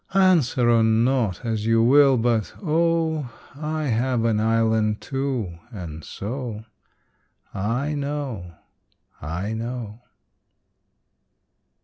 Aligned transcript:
Answer 0.15 0.67
or 0.67 0.81
not 0.81 1.45
as 1.45 1.67
you 1.67 1.83
will, 1.83 2.17
but 2.17 2.55
oh, 2.63 3.31
I 3.55 3.83
have 3.83 4.25
an 4.25 4.39
island, 4.39 4.99
too, 4.99 5.59
and 5.69 6.03
so 6.03 6.65
I 7.53 7.93
know, 7.93 8.55
I 9.21 9.53
know. 9.53 10.01